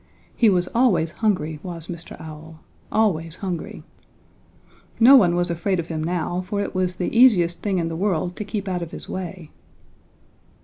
He 0.35 0.49
was 0.49 0.67
always 0.73 1.11
hungry, 1.11 1.59
was 1.61 1.85
Mr. 1.85 2.19
Owl, 2.19 2.59
always 2.91 3.35
hungry. 3.35 3.83
No 4.99 5.15
one 5.15 5.35
was 5.35 5.51
afraid 5.51 5.79
of 5.79 5.89
him 5.89 6.03
now, 6.03 6.41
for 6.41 6.59
it 6.59 6.73
was 6.73 6.95
the 6.95 7.15
easiest 7.15 7.61
thing 7.61 7.77
in 7.77 7.87
the 7.87 7.95
world 7.95 8.35
to 8.37 8.43
keep 8.43 8.67
out 8.67 8.81
of 8.81 8.89
his 8.89 9.07
way. 9.07 9.51